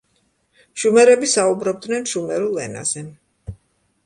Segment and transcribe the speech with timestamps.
[0.83, 3.05] შუმერები საუბრობდნენ შუმერულ ენაზე.